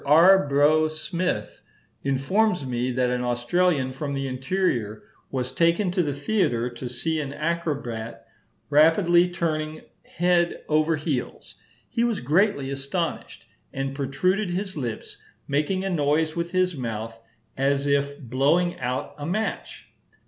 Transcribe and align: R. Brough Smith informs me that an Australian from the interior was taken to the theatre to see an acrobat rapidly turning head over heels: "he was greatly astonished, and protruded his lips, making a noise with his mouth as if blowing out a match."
R. 0.03 0.47
Brough 0.47 0.87
Smith 0.87 1.61
informs 2.03 2.65
me 2.65 2.91
that 2.91 3.11
an 3.11 3.21
Australian 3.21 3.91
from 3.91 4.15
the 4.15 4.27
interior 4.27 5.03
was 5.29 5.51
taken 5.51 5.91
to 5.91 6.01
the 6.01 6.11
theatre 6.11 6.71
to 6.71 6.89
see 6.89 7.21
an 7.21 7.31
acrobat 7.31 8.25
rapidly 8.71 9.29
turning 9.29 9.81
head 10.05 10.63
over 10.67 10.95
heels: 10.95 11.53
"he 11.87 12.03
was 12.03 12.19
greatly 12.19 12.71
astonished, 12.71 13.45
and 13.71 13.93
protruded 13.93 14.49
his 14.49 14.75
lips, 14.75 15.17
making 15.47 15.83
a 15.85 15.89
noise 15.91 16.35
with 16.35 16.49
his 16.51 16.75
mouth 16.75 17.19
as 17.55 17.85
if 17.85 18.19
blowing 18.19 18.79
out 18.79 19.13
a 19.19 19.25
match." 19.27 19.85